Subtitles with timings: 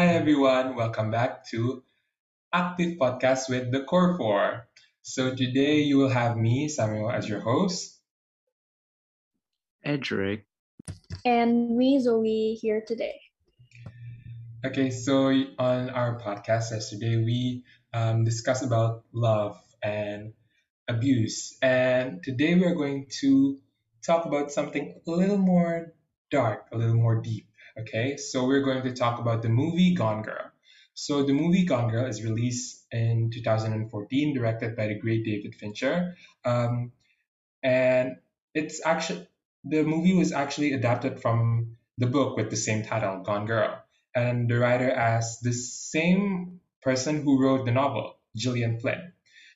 [0.00, 1.82] Hi everyone, welcome back to
[2.54, 4.66] Active Podcast with the Core Four.
[5.02, 8.00] So today you will have me, Samuel, as your host.
[9.84, 10.46] Edric.
[11.22, 13.20] And me, Zoe, here today.
[14.64, 15.26] Okay, so
[15.58, 20.32] on our podcast yesterday, we um, discussed about love and
[20.88, 23.58] abuse, and today we are going to
[24.02, 25.92] talk about something a little more
[26.30, 27.49] dark, a little more deep.
[27.78, 30.50] Okay, so we're going to talk about the movie Gone Girl.
[30.94, 36.16] So the movie Gone Girl is released in 2014, directed by the great David Fincher,
[36.44, 36.92] um,
[37.62, 38.16] and
[38.54, 39.28] it's actually
[39.64, 43.82] the movie was actually adapted from the book with the same title, Gone Girl,
[44.14, 49.12] and the writer as the same person who wrote the novel, Gillian Flynn.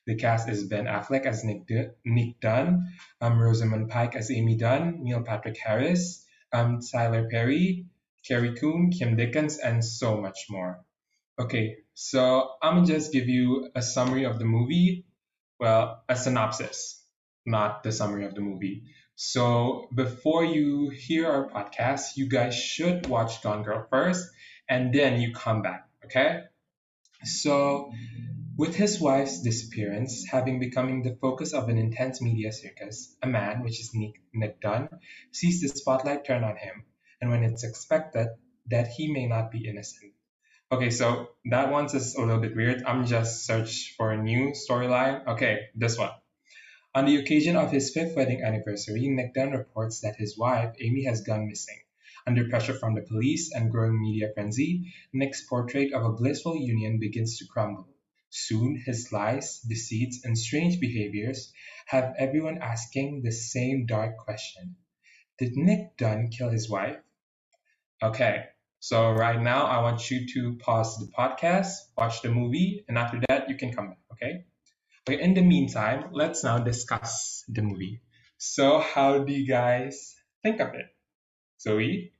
[0.07, 1.67] The cast is Ben Affleck as Nick,
[2.05, 7.87] Nick Dunne, um, Rosamund Pike as Amy Dunne, Neil Patrick Harris, um, Tyler Perry,
[8.27, 10.83] Carrie Coon, Kim Dickens, and so much more.
[11.37, 15.05] Okay, so I'm gonna just give you a summary of the movie.
[15.59, 17.01] Well, a synopsis,
[17.45, 18.83] not the summary of the movie.
[19.15, 24.27] So before you hear our podcast, you guys should watch Gone Girl first,
[24.67, 25.87] and then you come back.
[26.05, 26.41] Okay?
[27.23, 27.91] So
[28.57, 33.63] with his wife's disappearance having becoming the focus of an intense media circus, a man,
[33.63, 34.89] which is Nick, Nick Dunne,
[35.31, 36.85] sees the spotlight turn on him,
[37.21, 38.27] and when it's expected
[38.67, 40.13] that he may not be innocent.
[40.71, 42.83] Okay, so that one's is a little bit weird.
[42.83, 45.25] I'm just search for a new storyline.
[45.27, 46.11] Okay, this one.
[46.95, 51.03] On the occasion of his fifth wedding anniversary, Nick Dunne reports that his wife, Amy,
[51.03, 51.79] has gone missing.
[52.25, 56.97] Under pressure from the police and growing media frenzy, Nick's portrait of a blissful union
[56.97, 57.87] begins to crumble.
[58.31, 61.53] Soon, his lies, deceits, and strange behaviors
[61.85, 64.75] have everyone asking the same dark question
[65.37, 66.97] Did Nick Dunne kill his wife?
[68.03, 68.43] Okay,
[68.79, 73.19] so right now I want you to pause the podcast, watch the movie, and after
[73.29, 74.45] that you can come back, okay?
[75.05, 78.01] But in the meantime, let's now discuss the movie.
[78.37, 80.87] So, how do you guys think of it?
[81.61, 82.13] Zoe?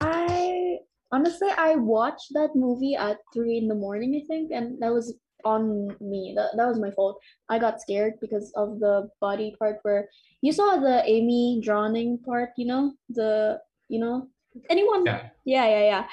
[0.00, 0.78] I
[1.10, 5.14] honestly I watched that movie at three in the morning, I think, and that was
[5.44, 6.34] on me.
[6.36, 7.18] That that was my fault.
[7.48, 10.08] I got scared because of the body part where
[10.42, 12.92] you saw the Amy drowning part, you know?
[13.08, 13.58] The
[13.88, 14.28] you know
[14.70, 15.04] anyone?
[15.06, 15.28] Yeah.
[15.44, 16.04] yeah yeah yeah.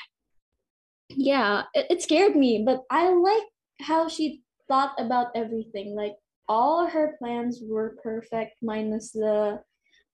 [1.09, 3.43] Yeah it, it scared me but i like
[3.81, 5.95] how she thought about everything.
[5.95, 6.15] Like
[6.47, 9.61] all her plans were perfect minus the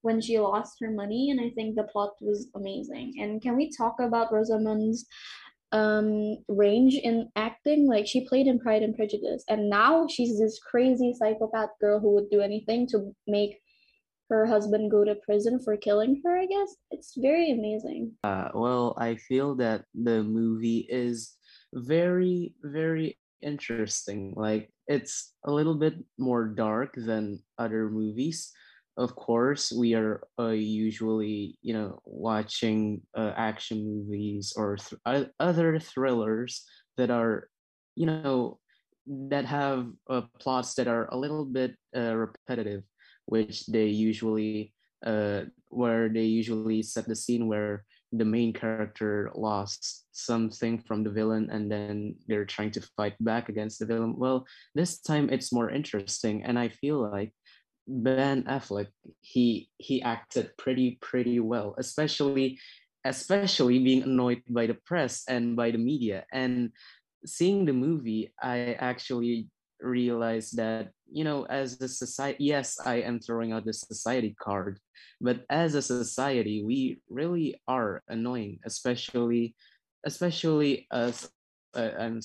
[0.02, 3.14] when she lost her money and i think the plot was amazing.
[3.20, 5.06] And can we talk about rosamund's
[5.72, 7.86] um range in acting?
[7.86, 12.14] Like she played in pride and prejudice and now she's this crazy psychopath girl who
[12.14, 13.60] would do anything to make
[14.30, 18.94] her husband go to prison for killing her i guess it's very amazing Uh, well,
[18.98, 21.36] I feel that the movie is
[21.72, 24.34] very, very interesting.
[24.36, 28.52] Like, it's a little bit more dark than other movies.
[28.96, 35.78] Of course, we are uh, usually, you know, watching uh, action movies or th- other
[35.80, 36.66] thrillers
[36.98, 37.48] that are,
[37.96, 38.58] you know,
[39.32, 42.82] that have uh, plots that are a little bit uh, repetitive,
[43.30, 44.74] which they usually,
[45.06, 51.10] uh, where they usually set the scene where the main character lost something from the
[51.10, 54.18] villain and then they're trying to fight back against the villain.
[54.18, 57.32] Well, this time it's more interesting and I feel like
[57.86, 58.88] Ben Affleck
[59.20, 62.58] he he acted pretty pretty well, especially
[63.04, 66.70] especially being annoyed by the press and by the media and
[67.24, 69.48] seeing the movie I actually
[69.82, 74.78] realized that you know as a society yes I am throwing out the society card
[75.20, 79.54] but as a society we really are annoying especially
[80.04, 81.30] especially us
[81.74, 82.20] uh, I'm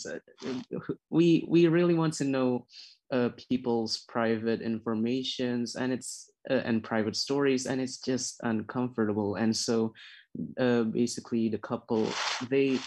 [1.10, 2.66] we we really want to know
[3.12, 9.56] uh, people's private informations and it's uh, and private stories and it's just uncomfortable and
[9.56, 9.94] so
[10.60, 12.08] uh, basically the couple
[12.50, 12.80] they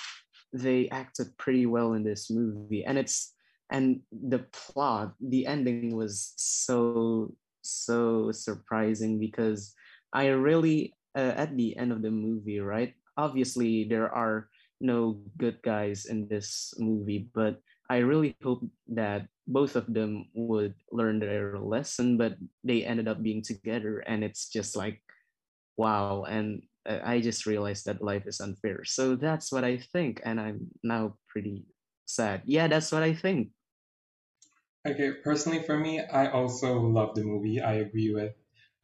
[0.52, 3.34] they acted pretty well in this movie and it's
[3.70, 7.32] and the plot the ending was so
[7.62, 9.74] so surprising because
[10.12, 14.48] i really uh, at the end of the movie right obviously there are
[14.80, 17.60] no good guys in this movie but
[17.90, 23.22] i really hope that both of them would learn their lesson but they ended up
[23.22, 25.00] being together and it's just like
[25.78, 26.24] wow.
[26.28, 28.84] And uh, i just realized that life is unfair.
[28.84, 30.20] So that's what i think.
[30.24, 31.64] And i'm now pretty
[32.04, 32.42] sad.
[32.44, 33.48] Yeah that's what i think
[34.88, 37.60] Okay, personally for me, I also love the movie.
[37.60, 38.34] I agree with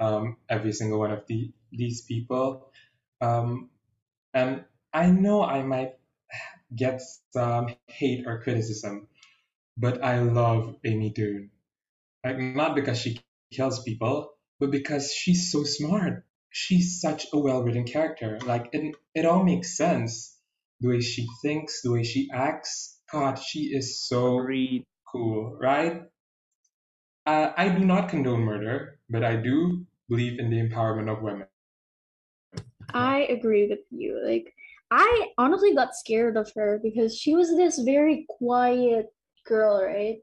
[0.01, 2.71] um, every single one of the these people.
[3.21, 3.71] Um,
[4.35, 5.95] and I know I might
[6.77, 7.01] get
[7.33, 9.09] some hate or criticism,
[9.79, 11.51] but I love Amy Dune.
[12.25, 13.21] Like not because she
[13.53, 16.25] kills people, but because she's so smart.
[16.51, 18.39] She's such a well-written character.
[18.45, 20.37] Like it, it all makes sense.
[20.81, 22.99] The way she thinks, the way she acts.
[23.13, 24.85] God, she is so Agreed.
[25.15, 26.03] Cool, right?
[27.27, 31.47] Uh, I do not condone murder, but I do believe in the empowerment of women.
[32.93, 34.21] I agree with you.
[34.25, 34.55] Like,
[34.91, 39.07] I honestly got scared of her because she was this very quiet
[39.47, 40.19] girl, right?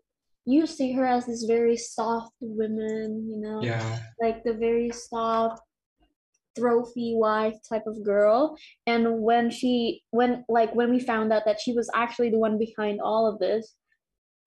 [0.45, 5.61] You see her as this very soft woman, you know, Yeah, like the very soft,
[6.57, 8.57] trophy wife type of girl.
[8.88, 12.57] And when she, when like when we found out that she was actually the one
[12.57, 13.75] behind all of this,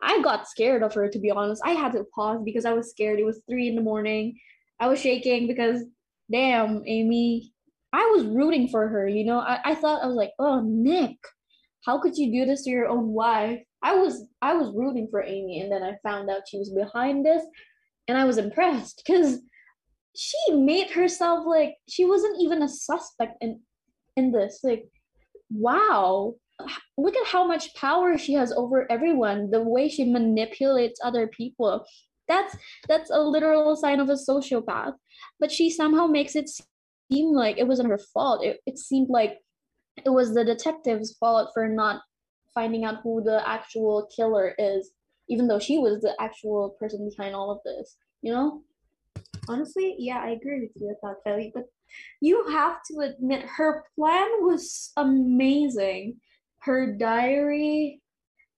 [0.02, 1.62] I got scared of her to be honest.
[1.64, 3.18] I had to pause because I was scared.
[3.18, 4.38] It was three in the morning.
[4.80, 5.82] I was shaking because
[6.30, 7.52] damn, Amy,
[7.92, 9.38] I was rooting for her, you know.
[9.38, 11.16] I, I thought I was like, oh Nick,
[11.84, 13.60] how could you do this to your own wife?
[13.82, 17.24] I was I was rooting for Amy and then I found out she was behind
[17.24, 17.44] this
[18.08, 19.40] and I was impressed because
[20.16, 23.60] she made herself like she wasn't even a suspect in
[24.16, 24.60] in this.
[24.62, 24.86] Like,
[25.50, 26.34] wow.
[26.96, 31.84] Look at how much power she has over everyone, the way she manipulates other people.
[32.28, 32.56] That's
[32.88, 34.94] that's a literal sign of a sociopath.
[35.40, 38.44] But she somehow makes it seem like it wasn't her fault.
[38.44, 39.38] It, it seemed like
[40.04, 42.02] it was the detective's fault for not
[42.54, 44.92] finding out who the actual killer is,
[45.28, 47.96] even though she was the actual person behind all of this.
[48.22, 48.62] You know?
[49.48, 51.52] Honestly, yeah, I agree with you about Kelly.
[51.54, 51.64] But
[52.20, 56.20] you have to admit, her plan was amazing.
[56.64, 58.00] Her diary,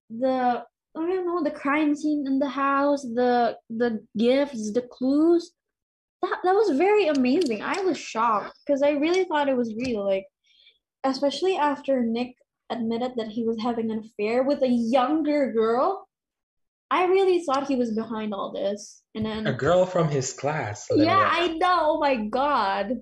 [0.09, 0.63] the
[0.97, 5.51] I don't know, the crime scene in the house, the the gifts, the clues.
[6.21, 7.61] That that was very amazing.
[7.61, 10.05] I was shocked because I really thought it was real.
[10.05, 10.25] Like,
[11.03, 12.33] especially after Nick
[12.69, 16.07] admitted that he was having an affair with a younger girl.
[16.89, 19.03] I really thought he was behind all this.
[19.13, 20.87] And then a girl from his class.
[20.89, 21.79] let yeah, I know.
[21.81, 22.93] Oh my god.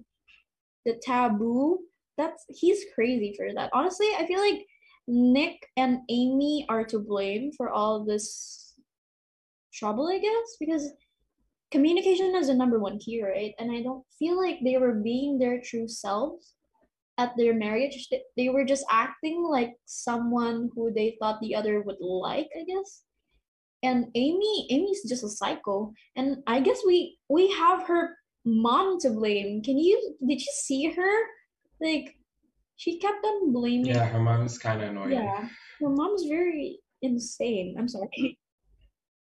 [0.85, 1.79] The taboo.
[2.17, 3.69] That's he's crazy for that.
[3.73, 4.65] Honestly, I feel like
[5.07, 8.73] Nick and Amy are to blame for all this
[9.73, 10.91] trouble, I guess, because
[11.71, 13.53] communication is the number one key, right?
[13.59, 16.53] And I don't feel like they were being their true selves
[17.17, 18.09] at their marriage.
[18.35, 23.03] They- were just acting like someone who they thought the other would like, I guess.
[23.83, 29.11] And Amy, Amy's just a psycho and I guess we we have her mom to
[29.11, 29.61] blame.
[29.61, 31.15] Can you did you see her?
[31.79, 32.15] Like
[32.77, 33.85] she kept on blaming.
[33.87, 35.13] Yeah, her mom's kind of annoying.
[35.13, 35.47] Yeah,
[35.81, 37.75] her mom's very insane.
[37.77, 38.39] I'm sorry.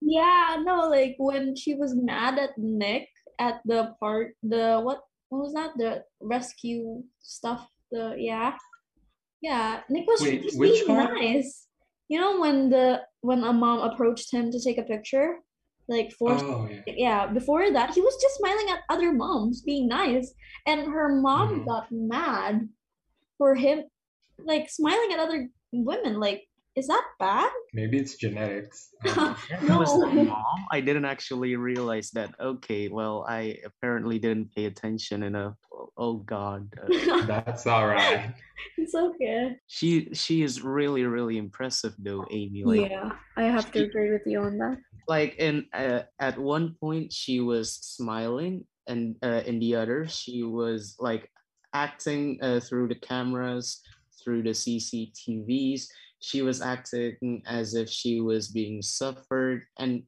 [0.01, 3.09] Yeah, no, like when she was mad at Nick
[3.39, 5.73] at the part, the what what was that?
[5.77, 7.67] The rescue stuff.
[7.91, 8.57] The yeah,
[9.41, 9.81] yeah.
[9.89, 11.11] Nick was Wait, just being part?
[11.19, 11.67] nice.
[12.09, 15.37] You know when the when a mom approached him to take a picture,
[15.89, 16.83] like forced Oh yeah.
[16.87, 20.35] yeah before that he was just smiling at other moms being nice
[20.67, 21.67] and her mom Mhm.
[21.67, 22.69] got mad
[23.43, 23.83] for him
[24.39, 26.47] like smiling at other women like
[26.79, 28.79] is that bad Maybe it's genetics.
[29.19, 29.35] Um,
[29.67, 30.25] That was the No.
[30.31, 30.59] mom.
[30.71, 32.31] I didn't actually realize that.
[32.39, 35.57] Okay, well, I apparently didn't pay attention enough.
[35.97, 38.31] Oh God, uh, that's all right.
[38.79, 39.89] it's okay she
[40.23, 42.63] she is really really impressive though, Amy.
[42.65, 43.11] Like yeah
[43.43, 47.41] i have to agree with you on that like in uh, at one point she
[47.51, 47.67] was
[47.99, 48.55] smiling,
[48.87, 51.25] and uh, in the other she was like
[51.75, 53.81] acting uh, through the cameras,
[54.23, 55.87] through the CCTVs.
[56.21, 60.05] She was acting as if she was being suffered, and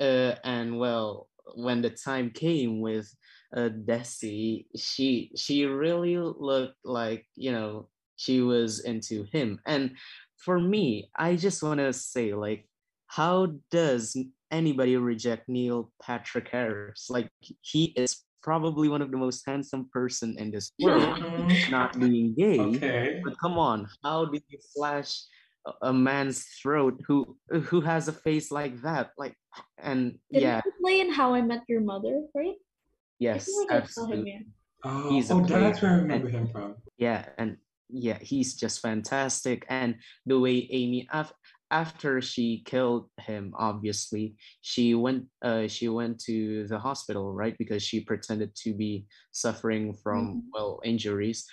[0.00, 3.14] uh, and well, when the time came with
[3.54, 9.60] uh, Desi, she she really looked like you know she was into him.
[9.66, 9.92] And
[10.36, 12.66] for me, I just want to say like,
[13.06, 14.16] how does
[14.50, 17.08] anybody reject Neil Patrick Harris?
[17.10, 21.20] Like he is probably one of the most handsome person in this world,
[21.68, 22.58] not being gay.
[22.80, 23.20] Okay.
[23.24, 25.10] But come on, how do you flash
[25.68, 27.16] a- a man's throat who
[27.68, 29.06] who has a face like that?
[29.22, 29.34] Like,
[29.88, 30.00] and
[30.32, 32.58] did yeah, he play in how i met your mother right
[33.26, 34.32] yes, like i saw him absolutely.
[34.32, 34.44] yeah
[34.86, 36.02] Oh, He's a oh that's where I player.
[36.06, 36.68] remember him from.
[37.06, 37.50] yeah and
[38.06, 39.90] yeah he's just fantastic and
[40.30, 41.34] the way amy af-
[41.70, 47.82] after she killed him obviously she went uh she went to the hospital right because
[47.82, 50.42] she pretended to be suffering from Mhm.
[50.52, 51.44] well injuries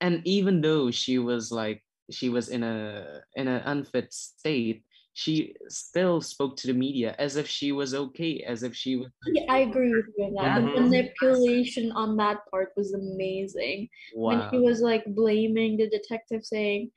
[0.00, 5.54] and even though she was like she was in a in an unfit state she
[5.68, 9.50] still spoke to the media as if she was okay as if she was Yeah,
[9.50, 10.54] I agree with you on that.
[10.54, 10.88] The Mhm.
[10.88, 13.88] manipulation on that part was amazing.
[14.14, 14.30] wow.
[14.30, 16.90] when wow he was like blaming the detective saying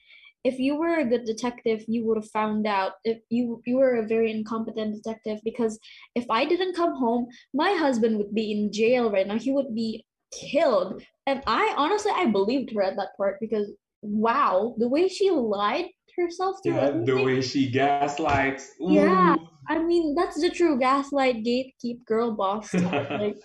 [0.43, 3.95] if you were a good detective, you would have found out if you you were
[3.95, 5.79] a very incompetent detective because
[6.15, 9.37] if I didn't come home, my husband would be in jail right now.
[9.37, 11.01] He would be killed.
[11.27, 13.71] And I honestly I believed her at that part because
[14.01, 15.85] wow, the way she lied
[16.17, 18.71] herself through Yeah, the way she gaslights.
[18.79, 19.35] Yeah,
[19.69, 22.73] I mean that's the true gaslight gatekeep girl boss.
[22.73, 23.37] Like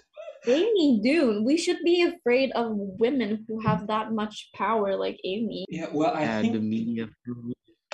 [0.47, 5.65] Amy Dune, we should be afraid of women who have that much power like Amy.
[5.69, 7.09] Yeah, well, I yeah, the media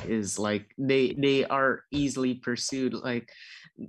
[0.08, 3.30] is like they they are easily pursued like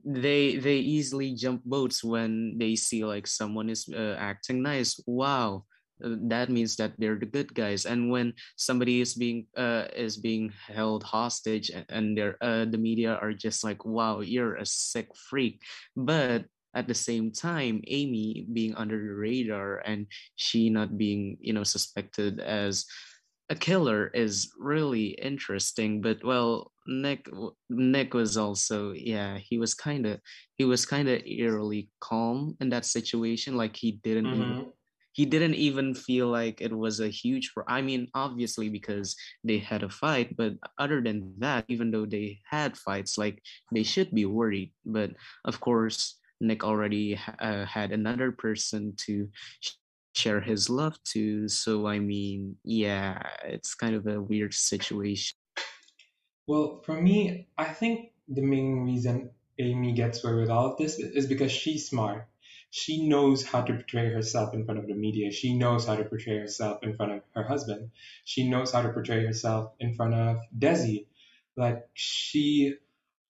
[0.06, 5.00] they they easily jump boats when they see like someone is uh, acting nice.
[5.06, 5.66] Wow.
[6.04, 7.86] Uh, that means that they're the good guys.
[7.86, 12.78] And when somebody is being uh is being held hostage a- and they're uh, the
[12.78, 15.62] media are just like wow you're a sick freak.
[15.96, 16.46] But
[16.76, 20.06] at the same time amy being under the radar and
[20.36, 22.86] she not being you know suspected as
[23.50, 26.02] a killer is really interesting.
[26.02, 27.30] But well nick
[27.70, 30.20] nick was also yeah he was kind of
[30.58, 33.58] he was kind of eerily calm in that situation.
[33.58, 34.72] Like he didn't even Mhm.
[35.14, 39.16] he didn't even feel like it was a huge pro- i mean obviously because
[39.48, 43.40] they had a fight but other than that even though they had fights like
[43.72, 44.74] they should be worried.
[44.86, 45.12] But
[45.46, 49.72] of course nick already uh, had another person to sh-
[50.16, 55.36] share his love to so i mean yeah it's kind of a weird situation
[56.48, 61.00] Well, for me, I think the main reason Amy gets away with all of this
[61.00, 62.28] is because she's smart.
[62.70, 65.32] She knows how to portray herself in front of the media.
[65.32, 67.90] She knows how to portray herself in front of her husband.
[68.26, 71.08] She knows how to portray herself in front of Desi.
[71.56, 72.76] Like she,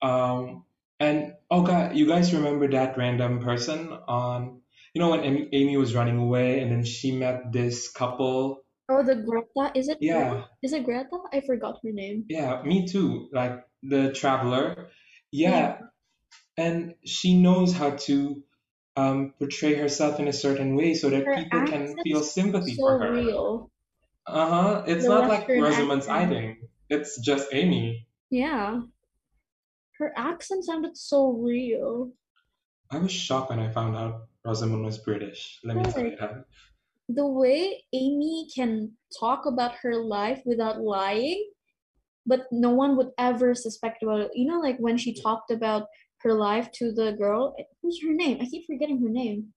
[0.01, 0.65] um,
[0.99, 4.61] and oh god, you guys remember that random person on,
[4.93, 8.63] you know, when Amy, Amy was running away and then she met this couple.
[8.89, 10.49] Oh, the Greta, is it Yeah, Greta?
[10.63, 11.17] Is it Greta?
[11.33, 12.25] I forgot her name.
[12.29, 13.29] yeah, me too.
[13.31, 14.89] Like the traveler.
[15.31, 15.77] Yeah, Yeah,
[16.57, 18.43] and she knows how to
[18.95, 22.83] um, portray herself in a certain way so that her people can feel sympathy so
[22.83, 23.11] for her.
[23.11, 23.71] real.
[24.27, 24.83] Uh huh.
[24.87, 26.67] It's The not like Rosamund's hiding.
[26.89, 28.07] It's just Amy.
[28.29, 28.81] Yeah,
[29.99, 32.11] her accent sounded so real.
[32.91, 35.59] I was shocked when I found out Rosamund was British.
[35.63, 36.45] Let me tell you that.
[37.09, 41.51] the way Amy can talk about her life without lying,
[42.25, 44.31] but no one would ever suspect about it.
[44.35, 45.87] You know, like when she talked about
[46.19, 47.55] her life to the girl.
[47.81, 48.39] Who's her name?
[48.41, 49.53] I keep forgetting her name.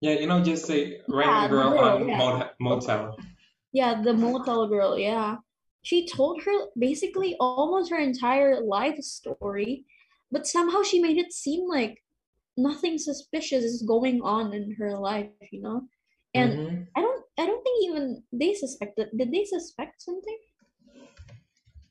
[0.00, 1.80] Yeah, you know, just say random girl girl.
[1.80, 2.48] on Yeah.
[2.60, 3.16] motel.
[3.72, 5.38] Yeah, the motel girl, yeah.
[5.82, 9.84] She told her basically almost her entire life story,
[10.30, 12.02] but somehow she made it seem like
[12.56, 15.88] nothing suspicious is going on in her life, you know?
[16.34, 20.38] And hmm I don't I don't think even they suspected did they suspect something?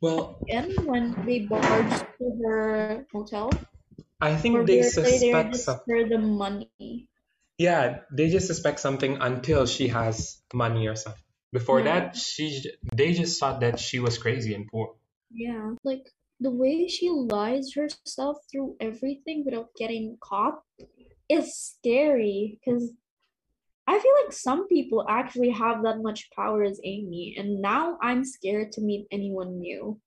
[0.01, 3.49] Well, and when they barged to her hotel?
[4.21, 7.07] I think they they suspect for the money?
[7.57, 11.21] Yeah, they just suspect something until she has money or something.
[11.57, 11.89] Before Yeah.
[11.89, 12.45] that, she
[12.99, 14.87] they just thought that she was crazy and poor.
[15.31, 15.73] Yeah.
[15.83, 16.05] Like
[16.39, 20.61] the way she lies herself through everything without getting caught
[21.29, 22.93] is scary because
[23.87, 28.23] I feel like some people actually have that much power as Amy, and now I'm
[28.25, 29.99] scared to meet anyone new.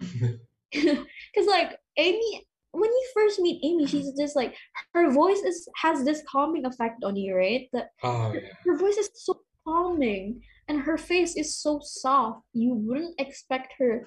[0.72, 4.54] Because like Amy, when you first meet Amy, she's just like
[4.94, 7.68] her voice is has this calming effect on you, right?
[7.72, 8.40] That Oh yeah.
[8.64, 12.40] her voice is so calming, and her face is so soft.
[12.52, 14.06] You wouldn't expect her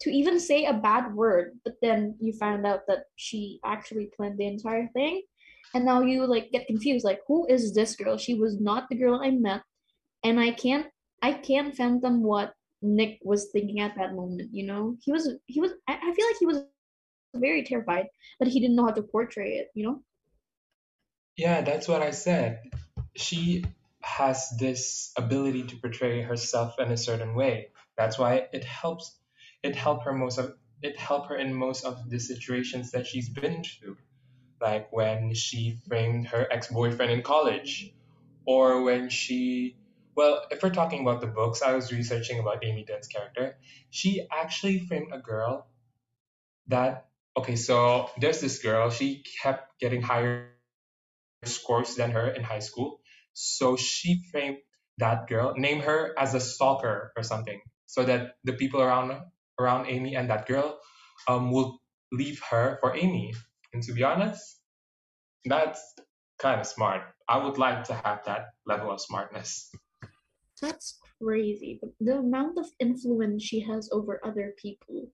[0.00, 4.38] to even say a bad word, but then you find out that she actually planned
[4.38, 5.22] the entire thing,
[5.74, 7.04] and now you like get confused.
[7.04, 8.16] Like, who is this girl?
[8.16, 9.62] She was not the girl I met,
[10.24, 10.86] and I can't
[11.22, 14.50] I can't fathom what Nick was thinking at that moment.
[14.52, 16.64] You know, he was he was I, I feel like he was
[17.34, 18.06] very terrified,
[18.38, 19.68] but he didn't know how to portray it.
[19.74, 20.02] You know.
[21.36, 22.60] Yeah, that's what I said.
[23.16, 23.64] She
[24.02, 27.68] has this ability to portray herself in a certain way.
[27.96, 29.18] That's why it helps
[29.62, 33.28] it helped her most of it helped her in most of the situations that she's
[33.28, 33.96] been through.
[34.60, 37.92] Like when she framed her ex-boyfriend in college
[38.44, 39.76] or when she
[40.14, 43.56] well, if we're talking about the books, I was researching about Amy Dunne's character.
[43.90, 45.68] She actually framed a girl
[46.68, 50.50] that okay, so there's this girl, she kept getting higher
[51.44, 53.00] scores than her in high school.
[53.34, 54.58] So she framed
[54.98, 59.12] that girl, name her as a stalker or something, so that the people around
[59.58, 60.78] around Amy and that girl
[61.28, 61.80] um will
[62.12, 63.34] leave her for Amy.
[63.72, 64.60] And to be honest,
[65.44, 65.80] that's
[66.38, 67.02] kind of smart.
[67.28, 69.70] I would like to have that level of smartness.
[70.60, 71.80] That's crazy.
[72.00, 75.10] The, amount of influence she has over other people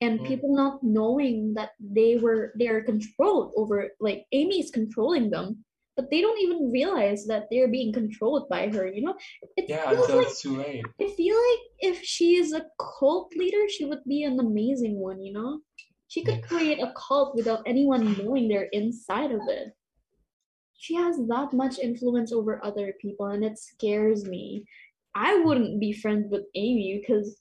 [0.00, 0.26] and Mm.
[0.26, 5.64] people not knowing that they were they are controlled over like Amy is controlling them,
[6.00, 9.14] but they don't even realize that they're being controlled by her, you know?
[9.56, 10.84] It Yeah, feels until like it's too late.
[11.00, 15.20] I feel like if she is a cult leader, she would be an amazing one,
[15.22, 15.60] you know?
[16.08, 19.74] She could create a cult without anyone knowing they're inside of it.
[20.76, 24.64] She has that much influence over other people, and it scares me.
[25.14, 27.40] I wouldn't be friends with Amy because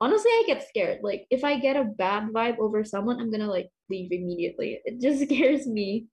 [0.00, 1.02] honestly, I get scared.
[1.02, 4.80] Like, if I get a bad vibe over someone, I'm gonna like leave immediately.
[4.84, 6.08] It just scares me.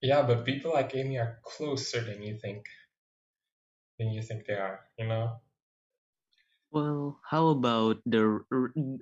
[0.00, 2.66] Yeah, but people like Amy are closer than you think
[3.98, 5.40] than you think they are, you know?
[6.70, 8.44] Well, how about the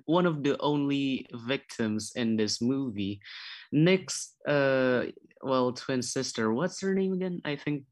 [0.05, 3.19] one of the only victims in this movie,
[3.71, 5.11] Nick's uh
[5.43, 6.53] well twin sister.
[6.53, 7.41] What's her name again?
[7.45, 7.83] I think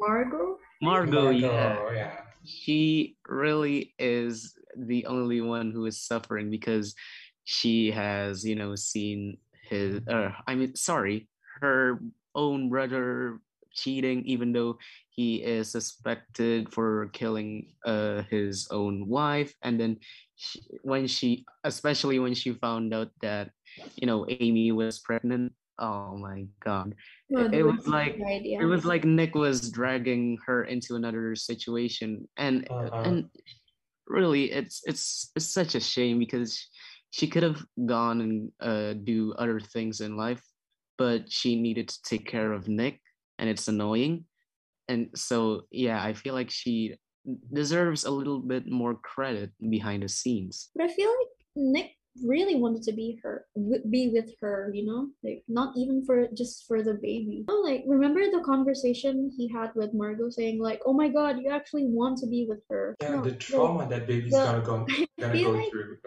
[0.00, 0.56] Margot?
[0.80, 1.30] Margot.
[1.30, 2.12] Yeah, yeah.
[2.44, 6.94] she really is the only one who is suffering because
[7.44, 9.36] she has you know seen
[9.68, 11.28] his uh, i mean sorry
[11.60, 11.98] her
[12.38, 13.42] own brother
[13.74, 14.78] cheating even though
[15.10, 19.98] he is suspected for killing uh, his own wife and then
[20.38, 23.50] she, when she especially when she found out that
[23.98, 26.94] you know amy was pregnant oh my god
[27.30, 28.58] No, it, it was Winston like idea.
[28.62, 33.02] it was like Nick was dragging her into another situation, and Uh-huh.
[33.04, 33.16] and
[34.08, 36.56] really, it's it's it's such a shame because
[37.10, 40.42] she could have gone and uh, do other things in life,
[40.98, 43.00] but she needed to take care of Nick,
[43.38, 44.24] and it's annoying,
[44.88, 46.96] and so yeah, I feel like she
[47.52, 50.70] deserves a little bit more credit behind the scenes.
[50.74, 51.90] But I feel like Nick
[52.24, 53.46] really wanted to be her,
[53.90, 57.32] be with her, you know, like not even for just for the baby.
[57.38, 61.38] You know, like remember the conversation he had with Margot, saying like, "Oh my God,
[61.38, 64.64] you actually want to be with her." Yeah, No, the trauma that baby's the- gonna
[64.64, 65.98] go I gonna go like through.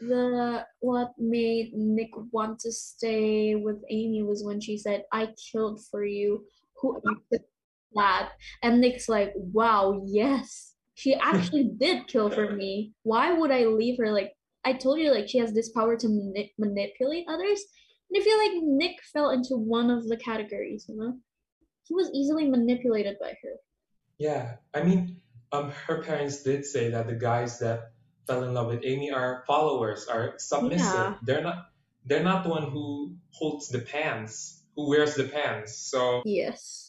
[0.00, 5.80] The what made Nick want to stay with Amy was when she said, "I killed
[5.90, 6.44] for you."
[6.80, 7.44] Who acted
[7.94, 8.32] that?
[8.62, 12.92] And Nick's like, "Wow, yes, she actually did kill for me.
[13.04, 14.12] Why would I leave her?
[14.12, 14.32] Like
[14.64, 17.64] I told you, like she has this power to mani- manipulate others."
[18.10, 20.84] And I feel like Nick fell into one of the categories.
[20.88, 21.18] You know,
[21.84, 23.54] he was easily manipulated by her.
[24.18, 25.20] Yeah, I mean,
[25.52, 27.92] um, her parents did say that the guys that
[28.26, 30.94] fell in love with Amy are followers, are submissive.
[30.94, 31.14] Yeah.
[31.22, 31.66] They're not.
[32.04, 35.76] They're not the one who holds the pants, who wears the pants.
[35.76, 36.86] So, Yes.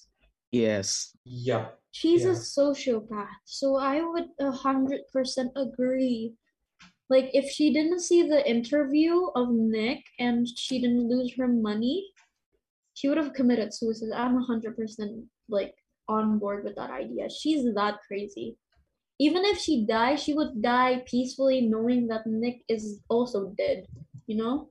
[0.51, 1.79] Yes, yep.
[1.91, 6.33] She's a sociopath, so I would a hundred percent agree.
[7.09, 12.05] Like if she didn't see the interview of Nick and she didn't lose her money,
[12.93, 14.11] she would have committed suicide.
[14.15, 15.75] I'm a hundred percent like
[16.07, 17.29] on board with that idea.
[17.29, 18.57] She's that crazy.
[19.19, 23.85] Even if she dies, she would die peacefully knowing that Nick is also dead,
[24.27, 24.69] you know?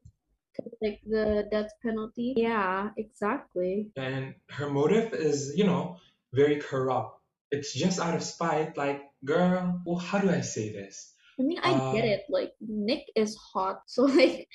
[0.81, 2.35] Like the death penalty.
[2.37, 3.91] Yeah, exactly.
[3.97, 5.99] And her motive is, you know,
[6.33, 7.21] very corrupt.
[7.51, 8.77] It's just out of spite.
[8.77, 11.13] Like, girl, well, how do I say this?
[11.39, 12.23] I mean, I get Uh, it.
[12.31, 14.49] Like Nick is hot, so like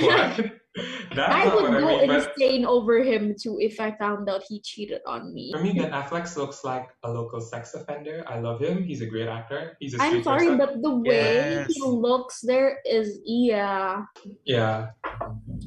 [0.00, 0.52] What?
[1.14, 2.06] That's I not would what I go mean.
[2.08, 5.52] But insane over him too if I found out he cheated on me.
[5.52, 8.24] for me, Ben Affleck looks like a local sex offender.
[8.26, 8.82] I love him.
[8.82, 9.76] He's a great actor.
[9.80, 10.58] He's a I'm sorry, person.
[10.58, 11.74] but the way Yes.
[11.74, 14.04] he looks there is yeah.
[14.46, 14.92] Yeah.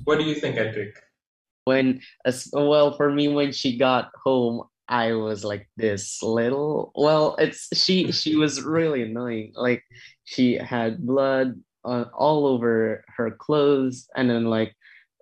[0.06, 0.96] What do you think, Edric?
[1.66, 7.36] when as well for me when she got home i was like this little well
[7.40, 9.82] it's she she was really annoying like
[10.26, 14.76] she had blood on, all over her clothes and then like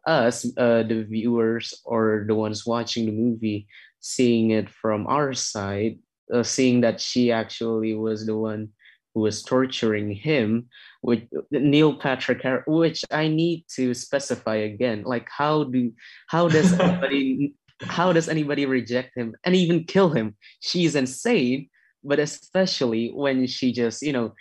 [0.06, 3.68] us uh the viewers or the ones watching the movie
[4.00, 5.98] seeing it from our side
[6.34, 8.70] uh, seeing that she actually was the one
[9.14, 10.68] who was torturing him
[11.02, 11.22] with
[11.52, 15.04] Neil Patrick Harris, which I need to specify again.
[15.06, 15.92] Like, how do
[16.28, 20.36] how does anybody how does anybody reject him and even kill him?
[20.62, 21.70] She's insane,
[22.04, 24.34] but especially when she just you know,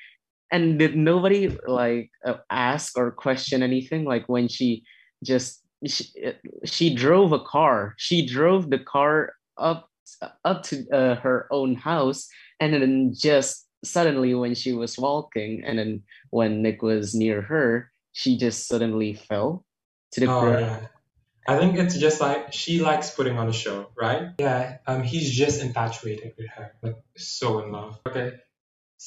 [0.53, 4.05] and did nobody like uh, ask or question anything?
[4.05, 4.85] Like when she
[5.25, 6.05] just she,
[6.65, 9.89] she drove a car, she drove the car up
[10.45, 12.29] up to uh, her own house,
[12.61, 17.91] and then just suddenly when she was walking and then when Nick was near her,
[18.13, 19.65] she just suddenly fell
[20.13, 20.61] to the Oh ground.
[20.61, 20.87] yeah.
[21.49, 24.29] I think it's just like she likes putting on a show, right?
[24.39, 24.79] Yeah.
[24.87, 27.99] Um, he's just infatuated with her, like so in love.
[28.07, 28.35] Okay.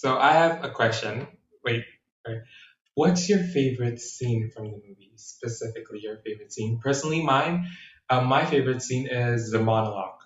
[0.02, 1.26] So I have a question.
[1.64, 1.86] Wait.
[2.28, 2.42] wait.
[2.96, 5.14] What's your favorite scene from the movie?
[5.16, 6.80] Specifically, your favorite scene.
[6.84, 7.68] Personally, mine.
[8.10, 10.20] Um, my favorite scene is the monologue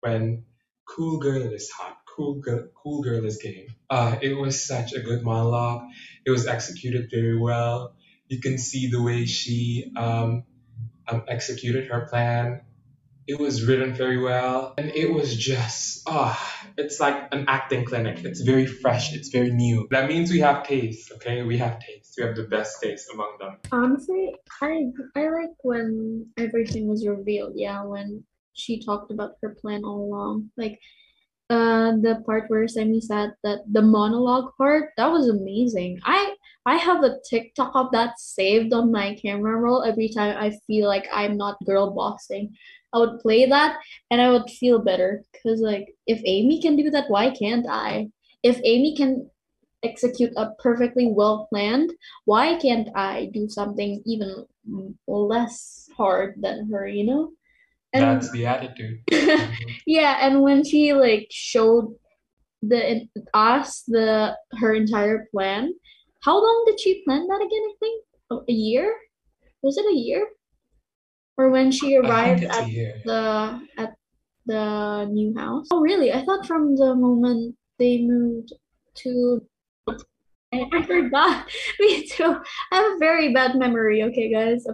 [0.00, 0.44] when
[0.86, 3.68] "Cool girl is hot, cool girl, cool girl is game.
[3.90, 5.82] Uh, it was such a good monologue.
[6.26, 7.96] It was executed very well.
[8.28, 10.44] You can see the way she um,
[11.08, 12.62] um, executed her plan.
[13.26, 16.36] It was written very well, and it was just ah,
[16.76, 18.22] it's like an acting clinic.
[18.22, 19.14] It's very fresh.
[19.14, 19.88] It's very new.
[19.90, 21.10] That means we have taste.
[21.12, 22.14] Okay, we have taste.
[22.18, 23.56] We have the best taste among them.
[23.72, 27.52] Honestly, I I like when everything was revealed.
[27.56, 30.50] Yeah, when she talked about her plan all along.
[30.56, 30.78] Like
[31.50, 36.00] uh the part where Semi said that the monologue part, that was amazing.
[36.04, 36.34] I
[36.66, 40.88] I have a TikTok of that saved on my camera roll every time I feel
[40.88, 42.54] like I'm not girl bossing.
[42.94, 43.78] I would play that
[44.10, 48.08] and I would feel better because like if Amy can do that, why can't I?
[48.42, 49.28] If Amy can
[49.82, 51.92] execute a perfectly well planned,
[52.24, 54.46] why can't I do something even
[55.06, 57.32] less hard than her, you know?
[57.92, 59.02] And that's the attitude.
[59.86, 61.94] yeah, and when she like showed
[62.62, 65.72] the us the her entire plan,
[66.22, 67.50] how long did she plan that again?
[67.50, 68.96] I think oh, a year.
[69.62, 70.26] Was it a year?
[71.36, 72.66] Or when she arrived at
[73.04, 73.94] the at
[74.46, 75.66] the new house?
[75.70, 76.12] Oh, really?
[76.12, 78.52] I thought from the moment they moved
[79.02, 79.42] to
[80.52, 81.50] I, I forgot.
[81.80, 82.36] Me too.
[82.70, 84.04] I have a very bad memory.
[84.04, 84.64] Okay, guys.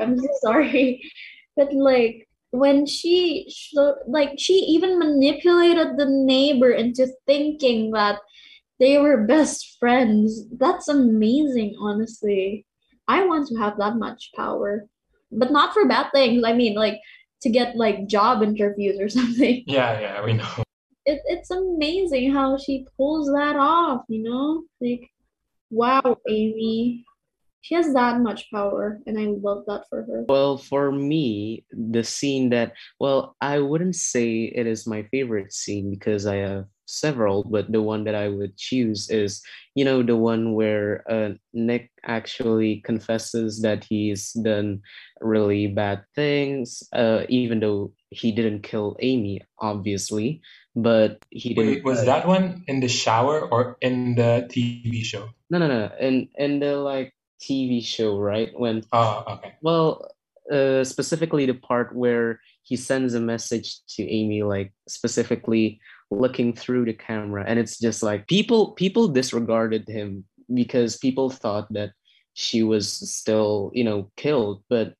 [0.00, 1.00] I'm so sorry.
[1.54, 3.50] But like when she
[4.06, 8.20] like she even manipulated the neighbor into thinking that
[8.78, 12.66] they were best friends that's amazing honestly
[13.08, 14.86] i want to have that much power
[15.32, 16.44] but not for bad things.
[16.44, 17.00] I mean like
[17.42, 19.64] to get like job interviews or something.
[19.66, 20.64] Yeah yeah we know.
[21.04, 24.64] It, it's amazing how she pulls that off you know?
[24.80, 25.10] Like
[25.70, 27.04] wow amy.
[27.62, 30.24] She has that much power and i love that for her.
[30.28, 35.90] Well for me the scene that well i wouldn't say it is my favorite scene
[35.90, 39.42] because i have several but the one that i would choose is
[39.74, 44.80] you know the one where uh, nick actually confesses that he's done
[45.20, 50.40] really bad things uh, even though he didn't kill amy obviously
[50.74, 55.04] but he didn't Wait, was uh, that one in the shower or in the tv
[55.04, 58.50] show no no no in in the like TV show, right?
[58.56, 59.54] When oh, okay.
[59.62, 60.08] Well,
[60.50, 65.80] uh, specifically the part where he sends a message to Amy, like specifically
[66.18, 71.72] looking through the camera, and it's just like people people disregarded him because people thought
[71.72, 71.92] that
[72.34, 74.94] she was still, you know, killed, but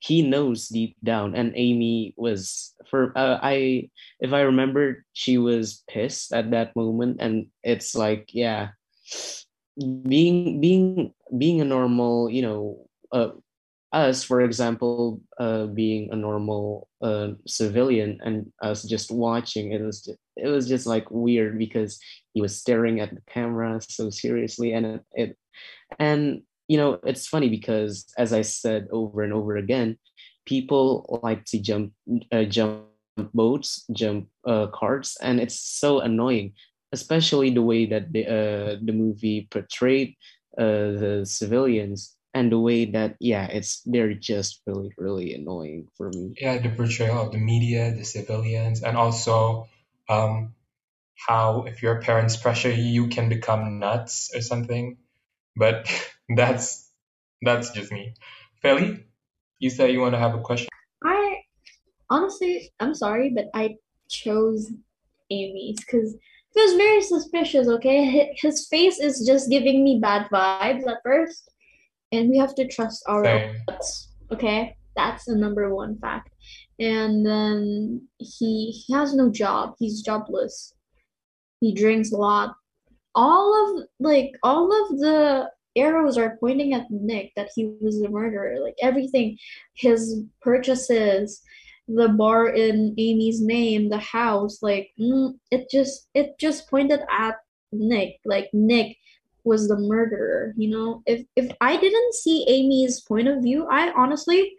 [0.00, 3.88] he knows deep down and amy was for uh, i
[4.20, 8.68] if i remember she was pissed at that moment and it's like yeah
[10.06, 13.30] being being being a normal you know uh,
[13.92, 20.04] us for example uh, being a normal uh, civilian and us just watching it was
[20.04, 21.98] just, it was just like weird because
[22.34, 25.36] he was staring at the camera so seriously and it,
[25.98, 29.96] and you know it's funny because as i said over and over again
[30.44, 31.92] people like to jump
[32.32, 32.84] uh, jump
[33.32, 36.52] boats jump uh, carts and it's so annoying
[36.92, 40.14] especially the way that the uh, the movie portrayed
[40.58, 46.10] uh, the civilians and the way that yeah it's they're just really really annoying for
[46.10, 49.68] me yeah the portrayal of the media the civilians and also
[50.08, 50.54] um,
[51.26, 54.96] how if your parents pressure you you can become nuts or something
[55.56, 55.88] but
[56.36, 56.90] that's
[57.42, 58.14] that's just me
[58.62, 59.04] Feli,
[59.58, 60.68] you said you want to have a question
[61.04, 61.38] i
[62.10, 63.76] honestly i'm sorry but i
[64.08, 64.70] chose
[65.30, 66.16] amy's because
[66.58, 68.34] was very suspicious, okay?
[68.36, 71.50] His face is just giving me bad vibes at first.
[72.12, 74.76] And we have to trust our guts, okay?
[74.96, 76.30] That's the number one fact.
[76.78, 79.74] And then he, he has no job.
[79.78, 80.74] He's jobless.
[81.60, 82.54] He drinks a lot.
[83.14, 88.08] All of like all of the arrows are pointing at Nick that he was the
[88.08, 88.58] murderer.
[88.62, 89.38] Like everything,
[89.74, 91.42] his purchases,
[91.88, 97.36] the bar in Amy's name, the house, like mm, it just it just pointed at
[97.72, 98.97] Nick, like Nick
[99.48, 101.02] was the murderer, you know?
[101.06, 104.56] If if I didn't see Amy's point of view, I honestly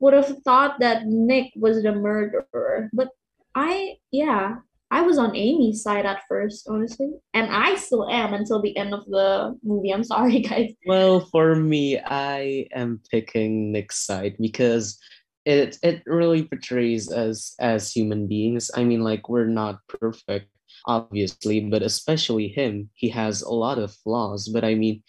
[0.00, 2.90] would have thought that Nick was the murderer.
[2.92, 3.08] But
[3.54, 4.56] I yeah,
[4.90, 7.10] I was on Amy's side at first, honestly.
[7.32, 9.90] And I still am until the end of the movie.
[9.90, 10.72] I'm sorry, guys.
[10.86, 14.98] Well, for me, I am picking Nick's side because
[15.44, 18.70] it it really portrays us as human beings.
[18.74, 20.48] I mean, like we're not perfect,
[20.86, 24.48] obviously, but especially him, he has a lot of flaws.
[24.48, 25.02] But I mean,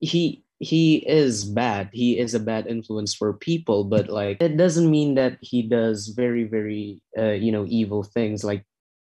[0.00, 1.90] he he is bad.
[1.92, 6.08] He is a bad influence for people, but like it doesn't mean that he does
[6.08, 8.44] very very uh, you know evil things.
[8.44, 8.64] Like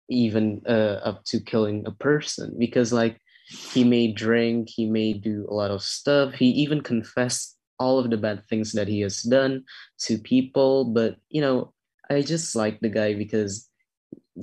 [0.10, 5.46] even uh, up to killing a person because like he may drink he may do
[5.50, 9.22] a lot of stuff he even confessed all of the bad things that he has
[9.24, 9.64] done
[10.00, 11.74] to people but you know
[12.10, 13.70] i just like the guy because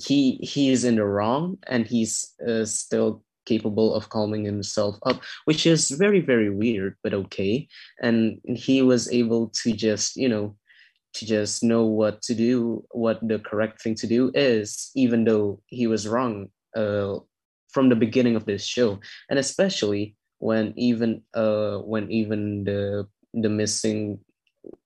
[0.03, 5.21] he he is in the wrong and he's uh, still capable of calming himself up
[5.47, 7.67] which is very very weird but okay.
[8.01, 10.57] And he was able to just you know
[11.15, 15.61] to just know what to do, what the correct thing to do is, even though
[15.67, 17.19] he was wrong uh,
[17.73, 23.49] from the beginning of this show, and especially when even uh, when even the the
[23.49, 24.19] missing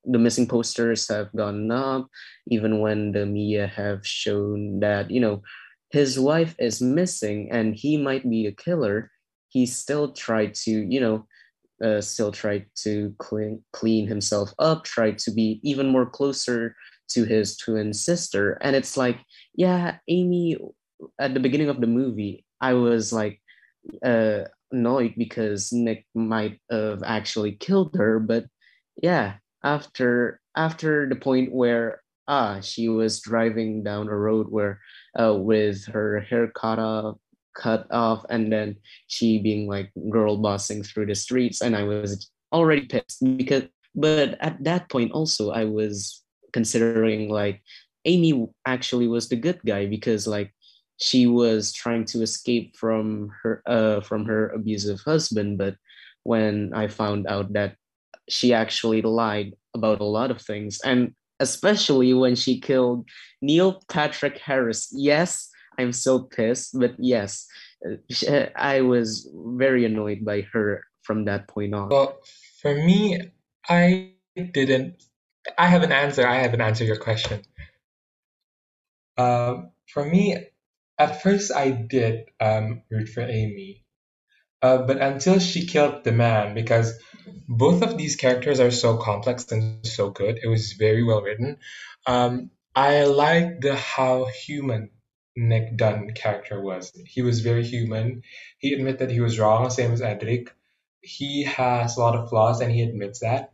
[0.06, 2.08] the missing posters have gone up,
[2.48, 5.42] even when the media have shown that you know
[5.90, 9.10] his wife is missing and he might be a killer,
[9.48, 11.26] he still tried to you know
[11.82, 16.76] uh, still tried to clean clean himself up, tried to be even more closer
[17.08, 18.52] to his twin sister.
[18.60, 19.18] And it's like,
[19.54, 20.56] yeah, Amy,
[21.20, 23.40] at the beginning of the movie, I was like
[24.04, 28.18] uh, annoyed because Nick might have actually killed her.
[28.18, 28.46] But
[29.02, 34.80] yeah, after after the point where ah she was driving down a road where
[35.18, 37.16] uh, with her hair cut off
[37.54, 42.30] cut off and then she being like girl bossing through the streets and i was
[42.52, 46.22] already pissed because but at that point also i was
[46.52, 47.62] considering like
[48.04, 50.52] amy actually was the good guy because like
[50.98, 55.76] she was trying to escape from her uh from her abusive husband but
[56.22, 57.76] when i found out that
[58.28, 63.08] she actually lied about a lot of things and especially when she killed
[63.42, 66.78] neil patrick harris yes I'm so pissed.
[66.78, 67.46] But yes,
[68.56, 71.88] I was very annoyed by her from that point on.
[71.88, 72.18] Well,
[72.60, 73.20] for me,
[73.68, 75.02] I didn't.
[75.58, 76.26] I have an answer.
[76.26, 77.42] I haven't answered your question.
[79.16, 80.36] Um, for me,
[80.98, 83.84] at first I did um, root for Amy,
[84.62, 86.98] uh, but until she killed the man, because
[87.48, 90.38] both of these characters are so complex and so good.
[90.42, 91.58] It was very well written.
[92.06, 94.90] Um, I liked the how human
[95.36, 96.92] Nick Dunne character was.
[97.06, 98.22] He was very human.
[98.58, 100.54] He admitted that he was wrong, same as Edric.
[101.00, 103.52] He has a lot of flaws and he admits that.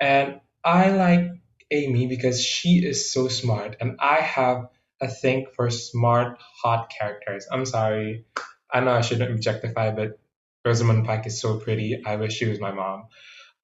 [0.00, 1.30] And I like
[1.70, 4.68] Amy because she is so smart and I have
[5.00, 7.46] a thing for smart, hot characters.
[7.50, 8.24] I'm sorry.
[8.72, 10.18] I know I shouldn't objectify, but
[10.66, 12.02] Rosamund Pike is so pretty.
[12.06, 13.08] I wish she was my mom.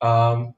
[0.03, 0.55] Um,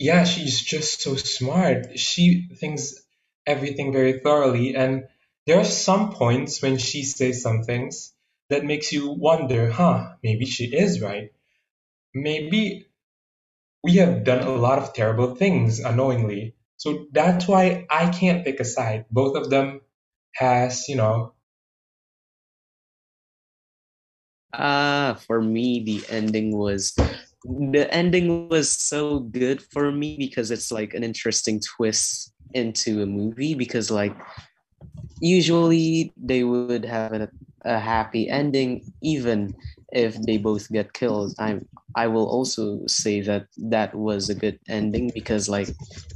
[0.00, 1.98] yeah, she's just so smart.
[1.98, 2.94] She thinks
[3.46, 4.76] everything very thoroughly.
[4.76, 5.04] And
[5.46, 8.14] there are some points when she says some things
[8.50, 11.30] that makes you wonder, huh, maybe she is right.
[12.14, 12.86] Maybe
[13.84, 16.56] we have done a lot of terrible things unknowingly.
[16.78, 19.06] So that's why I can't pick a side.
[19.10, 19.82] Both of them
[20.36, 21.33] has, you know.
[24.58, 26.94] Ah, for me, the ending was
[27.44, 33.06] the ending was so good for me because it's like an interesting twist into a
[33.06, 34.14] movie because like
[35.20, 37.28] usually they would have a,
[37.64, 39.54] a happy ending even
[39.92, 41.34] if they both get killed.
[41.38, 45.70] I'm i will also say that that was a good ending because like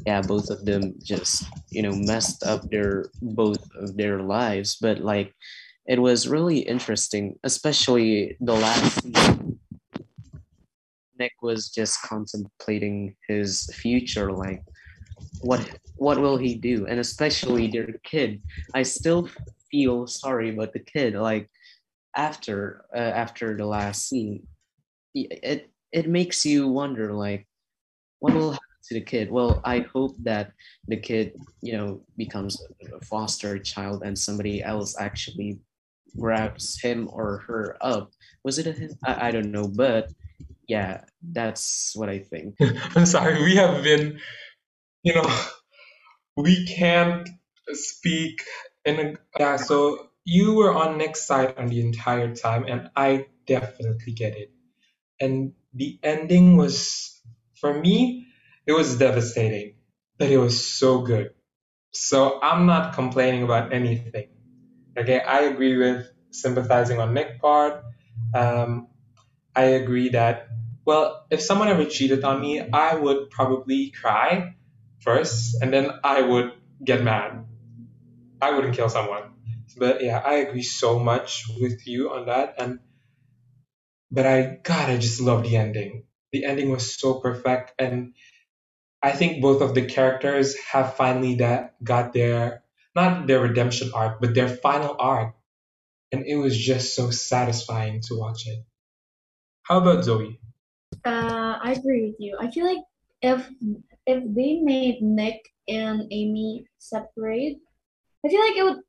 [0.07, 4.77] yeah both of them just you know messed up their both of their lives.
[4.81, 5.35] But like
[5.89, 9.59] it was really interesting especially the last season
[11.19, 14.63] nick was just contemplating his future like
[15.41, 15.61] what
[15.97, 16.87] what will he do?
[16.87, 18.41] And especially their kid.
[18.75, 19.29] I still
[19.71, 21.51] feel sorry about the kid like
[22.17, 24.47] after uh, after the last scene.
[25.15, 27.47] It it makes you wonder like
[28.21, 29.31] what will happen to the kid?
[29.31, 30.53] Well i hope that
[30.87, 32.57] the kid you know becomes
[32.93, 35.59] a foster child and somebody else actually
[36.19, 38.13] grabs him or her up
[38.45, 40.13] was it a him i, I don't know but
[40.69, 42.57] yeah that's what i think
[42.97, 44.19] i'm sorry we have been
[45.03, 45.31] you know,
[46.37, 47.29] we can't
[47.73, 48.43] speak
[48.85, 53.27] in a, yeah, so you were on Nick's side on the entire time, and I
[53.47, 54.53] definitely get it.
[55.21, 57.21] And the ending was,
[57.61, 58.27] for me,
[58.67, 59.75] it was devastating,
[60.19, 61.31] but it was so good.
[61.93, 64.29] So I'm not complaining about anything.
[64.99, 67.85] Okay, I agree with sympathizing on Nick part.
[68.35, 68.89] Um,
[69.55, 70.49] I agree that,
[70.85, 74.57] well, if someone ever cheated on me, I would probably cry
[75.01, 76.53] first, and then I would
[76.85, 77.47] get mad.
[78.43, 79.35] I wouldn't kill someone.
[79.77, 82.57] But yeah, I agree so much with you on that.
[82.59, 82.81] And
[84.11, 86.05] but I God, I just love the ending.
[86.33, 88.15] The ending was so perfect, and
[89.03, 92.65] I think both of the characters have finally that got their
[92.99, 95.35] not their redemption arc, but their final arc.
[96.11, 98.65] And it was just so satisfying to watch it.
[99.63, 100.41] How about Zoe?
[101.05, 102.37] Uh, I agree with you.
[102.41, 102.83] I feel like
[103.23, 103.47] if
[104.07, 107.61] if they made Nick and Amy separate,
[108.25, 108.81] I feel like it would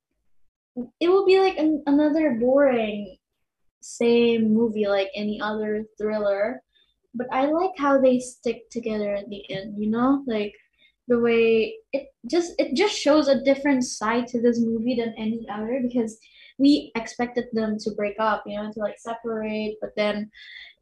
[0.99, 3.17] it would be like an, another boring
[3.81, 6.61] same movie like any other thriller.
[7.13, 10.23] But I like how they stick together at the end, you know?
[10.27, 10.53] Like
[11.09, 15.45] the way it just it just shows a different side to this movie than any
[15.51, 16.17] other because
[16.59, 20.29] we expected them to break up, you know, to like separate, but then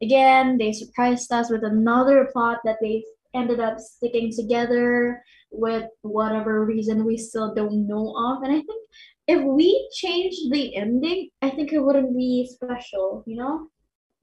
[0.02, 6.64] again they surprised us with another plot that they ended up sticking together with whatever
[6.64, 8.42] reason we still don't know of.
[8.42, 8.88] And I think
[9.26, 13.68] if we changed the ending, I think it wouldn't be special, you know?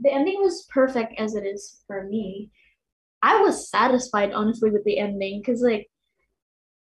[0.02, 2.52] The ending was perfect as it is for me.
[3.22, 5.88] I was satisfied honestly with the ending because like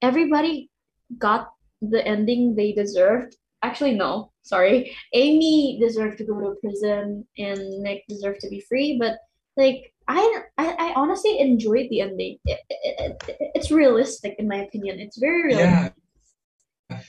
[0.03, 0.71] everybody
[1.19, 3.37] got the ending they deserved.
[3.63, 4.97] Actually, no, sorry.
[5.13, 9.19] Amy deserved to go to prison and Nick deserved to be free, but
[9.57, 12.39] like I, I, I honestly enjoyed the ending.
[12.45, 14.99] It, it, it, it's realistic in my opinion.
[14.99, 15.95] It's very realistic.
[16.91, 17.01] Yeah.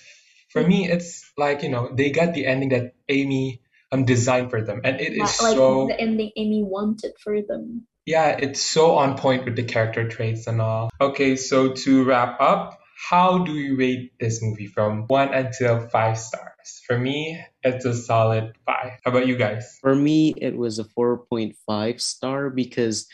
[0.49, 4.61] For me, it's like you know they got the ending that Amy um designed for
[4.61, 7.87] them, and it is like so the ending Amy wanted for them.
[8.05, 10.89] yeah, it's so on point with the character traits and all.
[10.99, 16.17] Okay, so to wrap up, how do you rate this movie from one until five
[16.17, 16.81] stars?
[16.85, 18.99] For me, it's a solid five.
[19.03, 19.77] How about you guys?
[19.81, 23.07] For me, it was a 4.5 star because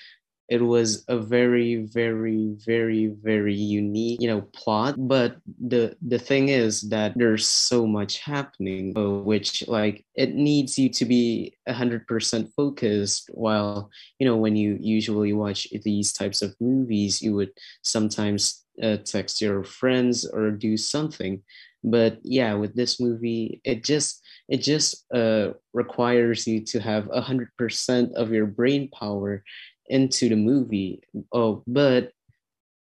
[0.50, 4.96] it was a very, very, very, very unique, you know, plot.
[4.98, 10.80] But the the thing is that there's so much happening, uh, which like it needs
[10.80, 13.30] you to be hundred percent focused.
[13.34, 18.98] While you know, when you usually watch these types of movies, you would sometimes uh,
[18.98, 21.42] text your friends or do something.
[21.84, 28.14] But yeah with this movie it just it just uh, requires you to have 100%
[28.14, 29.44] of your brain power
[29.88, 31.02] into the movie.
[31.32, 32.12] Oh but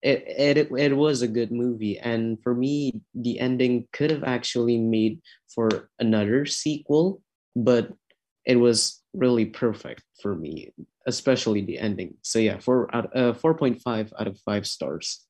[0.02, 2.00] it, it it was a good movie.
[2.00, 5.22] And for me the ending could have actually made
[5.54, 7.22] for another sequel
[7.56, 7.92] but
[8.46, 10.72] it was really perfect for me
[11.08, 12.16] especially the ending.
[12.22, 15.27] So yeah four out uh, 4.5 out of 5 stars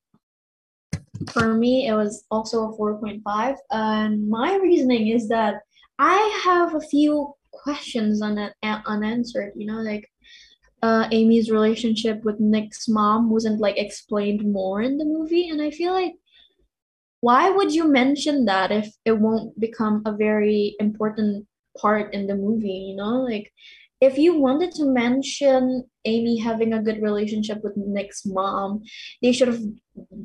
[1.31, 3.55] For me, it was also a 4.5.
[3.71, 5.61] And my reasoning is that
[5.99, 9.53] I have a few questions on it, unanswered.
[9.55, 10.09] You know, like
[10.83, 15.49] uh, Amy's relationship with Nick's mom wasn't like explained more in the movie.
[15.49, 16.13] And I feel like
[17.21, 21.47] why would you mention that if it won't become a very important
[21.79, 23.21] part in the movie, you know?
[23.21, 23.51] Like
[23.99, 28.83] if you wanted to mention Amy having a good relationship with Nick's mom,
[29.21, 29.61] they should have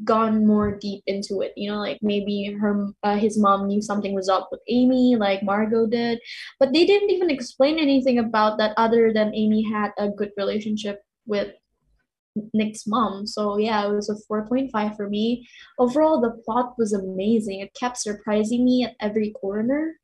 [0.04, 1.52] gone more deep into it.
[1.56, 5.42] You know, like maybe her uh, his mom knew something was up with Amy, like
[5.42, 6.20] Margot did,
[6.58, 11.02] but they didn't even explain anything about that other than Amy had a good relationship
[11.26, 11.52] with
[12.54, 13.26] Nick's mom.
[13.26, 15.46] So yeah, it was a 4.5 for me.
[15.78, 17.60] Overall, the plot was amazing.
[17.60, 19.96] It kept surprising me at every corner.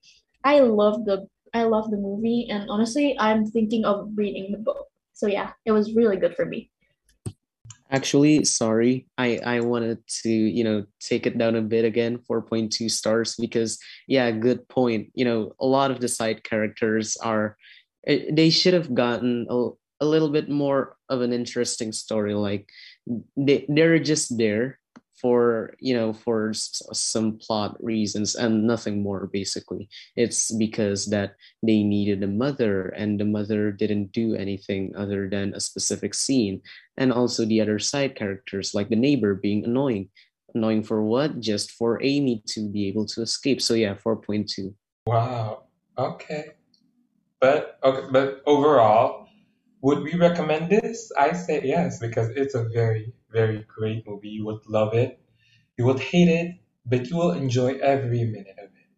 [0.44, 4.86] I love the I love the movie and honestly, I'm thinking of reading the book.
[5.14, 6.70] So yeah, it was really good for me.
[7.90, 9.06] Actually, sorry.
[9.16, 13.78] I I wanted to, you know, take it down a bit again, 4.2 stars because
[14.06, 15.08] yeah, good point.
[15.14, 17.56] You know, a lot of the side characters are
[18.06, 19.70] eh, they should have gotten a,
[20.00, 22.68] a little bit more of an interesting story like
[23.36, 24.78] they they're just there
[25.20, 31.34] for you know for s- some plot reasons and nothing more basically it's because that
[31.62, 36.60] they needed a mother and the mother didn't do anything other than a specific scene
[36.96, 40.08] and also the other side characters like the neighbor being annoying
[40.54, 44.74] annoying for what just for amy to be able to escape so yeah 4.2
[45.06, 45.62] Wow.
[45.96, 46.52] Okay.
[47.40, 49.28] But okay, but overall,
[49.80, 51.10] would we recommend this?
[51.16, 54.28] I say yes because it's a very, very great movie.
[54.28, 55.20] You would love it.
[55.76, 56.56] You would hate it,
[56.86, 58.88] but you will enjoy every minute of it.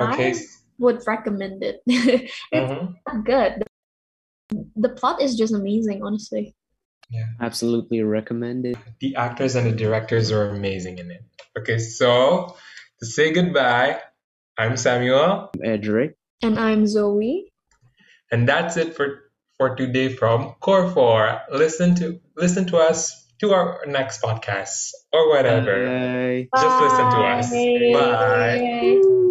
[0.00, 0.32] Okay.
[0.32, 0.34] I
[0.78, 1.80] would recommend it.
[1.86, 3.20] it's Mm-hmm.
[3.24, 3.62] good.
[4.76, 6.54] The plot is just amazing, honestly.
[7.10, 7.26] Yeah.
[7.40, 8.78] absolutely recommend it.
[9.00, 11.22] The actors and the directors are amazing in it.
[11.58, 12.56] Okay, so
[13.00, 14.00] to say goodbye,
[14.56, 17.48] I'm Samuel, edric And I'm Zoe.
[18.30, 21.42] and that's it for for today from Core 4.
[21.52, 26.46] Listen to listen to us to our next podcast or whatever.
[26.50, 26.62] Bye.
[26.62, 27.50] Just listen to us.
[27.50, 29.00] Bye.
[29.02, 29.21] Bye.